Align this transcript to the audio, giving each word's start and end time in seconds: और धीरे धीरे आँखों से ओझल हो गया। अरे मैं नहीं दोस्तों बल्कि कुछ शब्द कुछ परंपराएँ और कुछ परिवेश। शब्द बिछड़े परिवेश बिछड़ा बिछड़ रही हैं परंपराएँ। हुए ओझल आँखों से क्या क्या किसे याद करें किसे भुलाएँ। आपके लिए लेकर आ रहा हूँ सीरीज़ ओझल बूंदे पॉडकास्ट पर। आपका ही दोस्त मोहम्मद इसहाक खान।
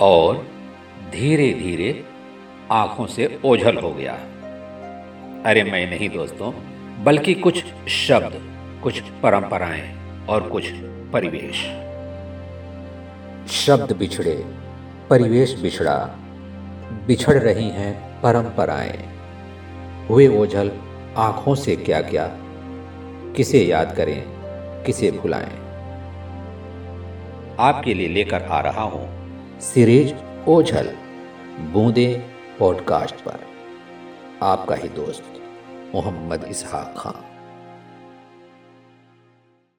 और 0.00 0.36
धीरे 1.12 1.52
धीरे 1.54 2.04
आँखों 2.70 3.06
से 3.06 3.40
ओझल 3.44 3.76
हो 3.76 3.92
गया। 3.92 4.12
अरे 5.46 5.62
मैं 5.64 5.90
नहीं 5.90 6.08
दोस्तों 6.08 6.52
बल्कि 7.04 7.34
कुछ 7.34 7.64
शब्द 7.88 8.40
कुछ 8.82 9.00
परंपराएँ 9.22 9.82
और 10.26 10.48
कुछ 10.48 10.70
परिवेश। 11.12 11.62
शब्द 13.54 13.96
बिछड़े 13.96 14.34
परिवेश 15.10 15.54
बिछड़ा 15.54 15.96
बिछड़ 17.06 17.38
रही 17.38 17.68
हैं 17.68 18.20
परंपराएँ। 18.22 18.98
हुए 20.08 20.26
ओझल 20.38 20.72
आँखों 21.18 21.54
से 21.54 21.76
क्या 21.76 22.00
क्या 22.02 22.26
किसे 23.36 23.64
याद 23.64 23.94
करें 23.96 24.22
किसे 24.84 25.10
भुलाएँ। 25.10 25.58
आपके 27.60 27.94
लिए 27.94 28.08
लेकर 28.08 28.42
आ 28.42 28.60
रहा 28.60 28.82
हूँ 28.82 29.08
सीरीज़ 29.60 30.12
ओझल 30.48 30.86
बूंदे 31.72 32.06
पॉडकास्ट 32.58 33.14
पर। 33.14 33.40
आपका 34.42 34.74
ही 34.74 34.88
दोस्त 34.88 35.24
मोहम्मद 35.94 36.44
इसहाक 36.44 36.94
खान। 36.98 37.29